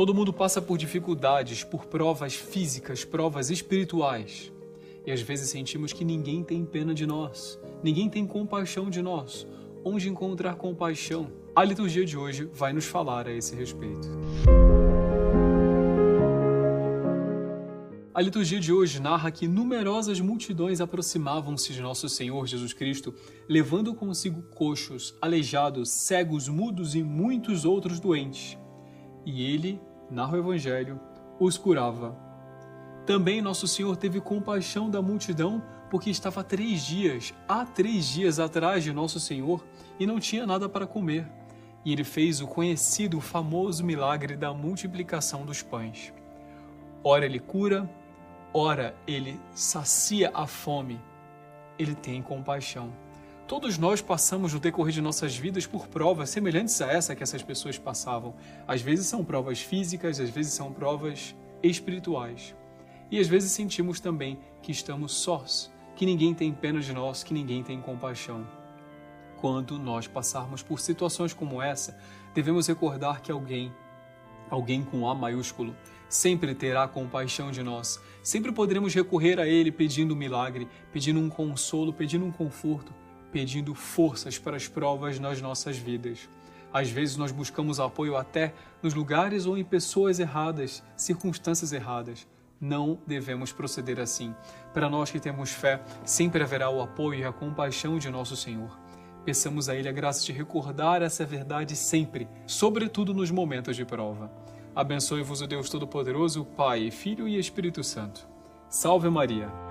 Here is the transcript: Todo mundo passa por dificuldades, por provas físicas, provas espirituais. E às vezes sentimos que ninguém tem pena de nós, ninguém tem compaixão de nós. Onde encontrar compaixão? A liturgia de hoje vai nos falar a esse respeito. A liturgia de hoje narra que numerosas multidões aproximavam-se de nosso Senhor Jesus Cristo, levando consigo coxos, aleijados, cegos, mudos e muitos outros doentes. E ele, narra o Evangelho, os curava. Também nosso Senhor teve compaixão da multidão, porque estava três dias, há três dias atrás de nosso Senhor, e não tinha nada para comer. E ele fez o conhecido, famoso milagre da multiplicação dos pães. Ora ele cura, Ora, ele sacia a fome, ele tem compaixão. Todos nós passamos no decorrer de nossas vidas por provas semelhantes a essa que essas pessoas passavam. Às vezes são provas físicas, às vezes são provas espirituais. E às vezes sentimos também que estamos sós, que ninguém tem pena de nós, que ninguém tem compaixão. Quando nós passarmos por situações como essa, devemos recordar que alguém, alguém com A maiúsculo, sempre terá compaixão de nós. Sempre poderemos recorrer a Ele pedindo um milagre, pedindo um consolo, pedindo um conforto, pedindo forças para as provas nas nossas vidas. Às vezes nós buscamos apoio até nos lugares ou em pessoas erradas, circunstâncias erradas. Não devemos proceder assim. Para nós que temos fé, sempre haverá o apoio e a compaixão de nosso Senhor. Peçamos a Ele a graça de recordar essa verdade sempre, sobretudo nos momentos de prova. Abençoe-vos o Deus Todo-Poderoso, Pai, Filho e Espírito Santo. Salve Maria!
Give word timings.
Todo 0.00 0.14
mundo 0.14 0.32
passa 0.32 0.62
por 0.62 0.78
dificuldades, 0.78 1.62
por 1.62 1.84
provas 1.84 2.34
físicas, 2.34 3.04
provas 3.04 3.50
espirituais. 3.50 4.50
E 5.04 5.12
às 5.12 5.20
vezes 5.20 5.50
sentimos 5.50 5.92
que 5.92 6.06
ninguém 6.06 6.42
tem 6.42 6.64
pena 6.64 6.94
de 6.94 7.06
nós, 7.06 7.60
ninguém 7.82 8.08
tem 8.08 8.26
compaixão 8.26 8.88
de 8.88 9.02
nós. 9.02 9.46
Onde 9.84 10.08
encontrar 10.08 10.54
compaixão? 10.54 11.30
A 11.54 11.62
liturgia 11.62 12.02
de 12.06 12.16
hoje 12.16 12.48
vai 12.50 12.72
nos 12.72 12.86
falar 12.86 13.26
a 13.26 13.30
esse 13.30 13.54
respeito. 13.54 14.08
A 18.14 18.22
liturgia 18.22 18.58
de 18.58 18.72
hoje 18.72 19.02
narra 19.02 19.30
que 19.30 19.46
numerosas 19.46 20.18
multidões 20.18 20.80
aproximavam-se 20.80 21.74
de 21.74 21.82
nosso 21.82 22.08
Senhor 22.08 22.46
Jesus 22.46 22.72
Cristo, 22.72 23.14
levando 23.46 23.94
consigo 23.94 24.40
coxos, 24.54 25.14
aleijados, 25.20 25.90
cegos, 25.90 26.48
mudos 26.48 26.94
e 26.94 27.02
muitos 27.02 27.66
outros 27.66 28.00
doentes. 28.00 28.56
E 29.26 29.42
ele, 29.42 29.78
narra 30.10 30.34
o 30.34 30.38
Evangelho, 30.38 31.00
os 31.38 31.56
curava. 31.56 32.16
Também 33.06 33.40
nosso 33.40 33.66
Senhor 33.66 33.96
teve 33.96 34.20
compaixão 34.20 34.90
da 34.90 35.00
multidão, 35.00 35.62
porque 35.90 36.10
estava 36.10 36.44
três 36.44 36.84
dias, 36.84 37.34
há 37.48 37.64
três 37.64 38.06
dias 38.06 38.38
atrás 38.38 38.84
de 38.84 38.92
nosso 38.92 39.18
Senhor, 39.18 39.64
e 39.98 40.06
não 40.06 40.20
tinha 40.20 40.46
nada 40.46 40.68
para 40.68 40.86
comer. 40.86 41.26
E 41.84 41.92
ele 41.92 42.04
fez 42.04 42.40
o 42.40 42.46
conhecido, 42.46 43.20
famoso 43.20 43.84
milagre 43.84 44.36
da 44.36 44.52
multiplicação 44.52 45.46
dos 45.46 45.62
pães. 45.62 46.12
Ora 47.02 47.24
ele 47.24 47.38
cura, 47.38 47.88
Ora, 48.52 48.96
ele 49.06 49.40
sacia 49.52 50.32
a 50.34 50.44
fome, 50.44 51.00
ele 51.78 51.94
tem 51.94 52.20
compaixão. 52.20 52.92
Todos 53.50 53.76
nós 53.78 54.00
passamos 54.00 54.54
no 54.54 54.60
decorrer 54.60 54.92
de 54.92 55.00
nossas 55.00 55.36
vidas 55.36 55.66
por 55.66 55.88
provas 55.88 56.30
semelhantes 56.30 56.80
a 56.80 56.86
essa 56.86 57.16
que 57.16 57.22
essas 57.24 57.42
pessoas 57.42 57.76
passavam. 57.76 58.32
Às 58.64 58.80
vezes 58.80 59.06
são 59.08 59.24
provas 59.24 59.60
físicas, 59.60 60.20
às 60.20 60.30
vezes 60.30 60.52
são 60.52 60.72
provas 60.72 61.34
espirituais. 61.60 62.54
E 63.10 63.18
às 63.18 63.26
vezes 63.26 63.50
sentimos 63.50 63.98
também 63.98 64.38
que 64.62 64.70
estamos 64.70 65.10
sós, 65.14 65.68
que 65.96 66.06
ninguém 66.06 66.32
tem 66.32 66.52
pena 66.52 66.78
de 66.78 66.92
nós, 66.92 67.24
que 67.24 67.34
ninguém 67.34 67.60
tem 67.60 67.80
compaixão. 67.80 68.46
Quando 69.40 69.80
nós 69.80 70.06
passarmos 70.06 70.62
por 70.62 70.78
situações 70.78 71.34
como 71.34 71.60
essa, 71.60 71.98
devemos 72.32 72.68
recordar 72.68 73.20
que 73.20 73.32
alguém, 73.32 73.74
alguém 74.48 74.84
com 74.84 75.08
A 75.08 75.14
maiúsculo, 75.14 75.74
sempre 76.08 76.54
terá 76.54 76.86
compaixão 76.86 77.50
de 77.50 77.64
nós. 77.64 78.00
Sempre 78.22 78.52
poderemos 78.52 78.94
recorrer 78.94 79.40
a 79.40 79.48
Ele 79.48 79.72
pedindo 79.72 80.14
um 80.14 80.16
milagre, 80.16 80.68
pedindo 80.92 81.18
um 81.18 81.28
consolo, 81.28 81.92
pedindo 81.92 82.24
um 82.24 82.30
conforto, 82.30 82.94
pedindo 83.32 83.74
forças 83.74 84.38
para 84.38 84.56
as 84.56 84.68
provas 84.68 85.18
nas 85.18 85.40
nossas 85.40 85.76
vidas. 85.76 86.28
Às 86.72 86.90
vezes 86.90 87.16
nós 87.16 87.32
buscamos 87.32 87.80
apoio 87.80 88.16
até 88.16 88.54
nos 88.82 88.94
lugares 88.94 89.46
ou 89.46 89.58
em 89.58 89.64
pessoas 89.64 90.20
erradas, 90.20 90.82
circunstâncias 90.96 91.72
erradas. 91.72 92.26
Não 92.60 92.98
devemos 93.06 93.52
proceder 93.52 93.98
assim. 93.98 94.34
Para 94.72 94.88
nós 94.88 95.10
que 95.10 95.18
temos 95.18 95.50
fé, 95.50 95.82
sempre 96.04 96.42
haverá 96.42 96.70
o 96.70 96.80
apoio 96.80 97.20
e 97.20 97.24
a 97.24 97.32
compaixão 97.32 97.98
de 97.98 98.10
nosso 98.10 98.36
Senhor. 98.36 98.78
Peçamos 99.24 99.68
a 99.68 99.74
Ele 99.74 99.88
a 99.88 99.92
graça 99.92 100.24
de 100.24 100.32
recordar 100.32 101.02
essa 101.02 101.24
verdade 101.24 101.74
sempre, 101.74 102.28
sobretudo 102.46 103.12
nos 103.12 103.30
momentos 103.30 103.76
de 103.76 103.84
prova. 103.84 104.30
Abençoe-vos 104.74 105.40
o 105.40 105.46
Deus 105.46 105.68
Todo-Poderoso, 105.68 106.44
Pai, 106.44 106.90
Filho 106.90 107.26
e 107.26 107.38
Espírito 107.38 107.82
Santo. 107.82 108.28
Salve 108.68 109.10
Maria! 109.10 109.69